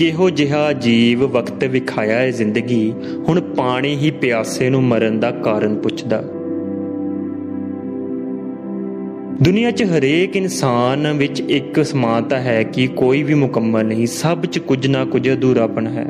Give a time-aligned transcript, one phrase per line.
[0.00, 2.94] ਕਿਹੋ ਜਿਹਾ ਜੀਵ ਵਕਤ ਵਿਖਾਇਆ ਹੈ ਜ਼ਿੰਦਗੀ?
[3.28, 6.22] ਹੁਣ ਪਾਣੀ ਹੀ ਪਿਆਸੇ ਨੂੰ ਮਰਨ ਦਾ ਕਾਰਨ ਪੁੱਛਦਾ।
[9.42, 14.58] ਦੁਨੀਆ 'ਚ ਹਰੇਕ ਇਨਸਾਨ ਵਿੱਚ ਇੱਕ ਸਮਾਨਤਾ ਹੈ ਕਿ ਕੋਈ ਵੀ ਮੁਕੰਮਲ ਨਹੀਂ, ਸਭ 'ਚ
[14.58, 16.06] ਕੁਝ ਨਾ ਕੁਝ ਅਧੂਰਾਪਨ ਹੈ।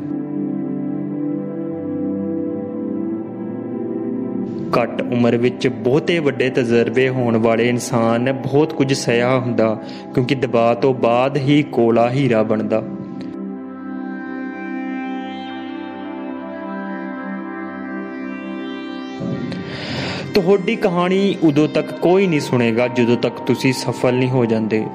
[4.81, 9.81] ਘੱਟ ਉਮਰ ਵਿੱਚ ਬਹੁਤੇ ਵੱਡੇ ਤਜਰਬੇ ਹੋਣ ਵਾਲੇ ਇਨਸਾਨ ਨੇ ਬਹੁਤ ਕੁਝ ਸਹਿਆ ਹੁੰਦਾ,
[10.13, 12.83] ਕਿਉਂਕਿ ਦਬਾਅ ਤੋਂ ਬਾਅਦ ਹੀ ਕੋਲਾ ਹੀਰਾ ਬਣਦਾ।
[20.33, 24.85] ਤੁਹਾਡੀ ਕਹਾਣੀ ਉਦੋਂ ਤੱਕ ਕੋਈ ਨਹੀਂ ਸੁਣੇਗਾ ਜਦੋਂ ਤੱਕ ਤੁਸੀਂ ਸਫਲ ਨਹੀਂ ਹੋ ਜਾਂਦੇ।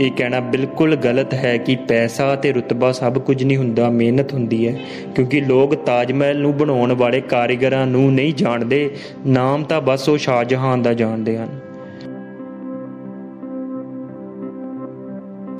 [0.00, 4.68] ਇਹ ਕਹਿਣਾ ਬਿਲਕੁਲ ਗਲਤ ਹੈ ਕਿ ਪੈਸਾ ਤੇ ਰੁਤਬਾ ਸਭ ਕੁਝ ਨਹੀਂ ਹੁੰਦਾ, ਮਿਹਨਤ ਹੁੰਦੀ
[4.68, 4.80] ਹੈ,
[5.14, 10.18] ਕਿਉਂਕਿ ਲੋਕ ਤਾਜ ਮਹਿਲ ਨੂੰ ਬਣਾਉਣ ਵਾਲੇ ਕਾਰੀਗਰਾਂ ਨੂੰ ਨਹੀਂ ਜਾਣਦੇ, ਨਾਮ ਤਾਂ ਬਸ ਉਹ
[10.18, 11.48] ਸ਼ਾਹਜਹਾਨ ਦਾ ਜਾਣਦੇ ਹਨ।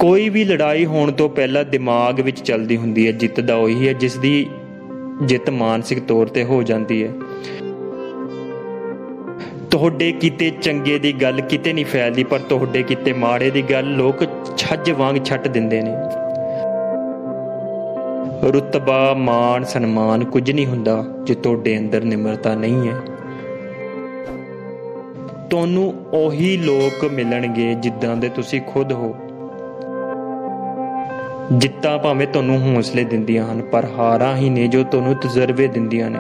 [0.01, 4.17] ਕੋਈ ਵੀ ਲੜਾਈ ਹੋਣ ਤੋਂ ਪਹਿਲਾਂ ਦਿਮਾਗ ਵਿੱਚ ਚੱਲਦੀ ਹੁੰਦੀ ਹੈ ਜਿੱਤਦਾ ਉਹੀ ਹੈ, ਜਿਸ
[4.17, 4.47] ਦੀ
[5.27, 7.11] ਜਿੱਤ ਮਾਨਸਿਕ ਤੌਰ ਤੇ ਹੋ ਜਾਂਦੀ ਹੈ।
[9.71, 14.25] ਤੁਹਾਡੇ ਕੀਤੇ ਚੰਗੇ ਦੀ ਗੱਲ ਕਿਤੇ ਨਹੀਂ ਫੈਲਦੀ, ਪਰ ਤੁਹਾਡੇ ਕੀਤੇ ਮਾੜੇ ਦੀ ਗੱਲ ਲੋਕ
[14.57, 15.97] ਛੱਜ ਵਾਂਗ ਛੱਟ ਦਿੰਦੇ ਨੇ।
[18.53, 22.95] ਰੁਤਬਾ, ਮਾਣ, ਸਨਮਾਨ ਕੁਝ ਨਹੀਂ ਹੁੰਦਾ ਜੇ ਤੁਹਾਡੇ ਅੰਦਰ ਨਿਮਰਤਾ ਨਹੀਂ ਹੈ।
[25.51, 29.17] ਤੁਹਾਨੂੰ ਉਹੀ ਲੋਕ ਮਿਲਣਗੇ ਜਿੱਦਾਂ ਦੇ ਤੁਸੀਂ ਖੁਦ ਹੋ।
[31.53, 36.19] ਜਿੱਤਾਂ ਭਾਵੇਂ ਤੁਹਾਨੂੰ ਹੌਸਲੇ ਦਿੰਦੀਆਂ ਹਨ, ਪਰ ਹਾਰਾਂ ਹੀ ਨੇ ਜੋ ਤੁਹਾਨੂੰ ਤਜਰਬੇ ਦਿੰਦੀਆਂ ਨੇ।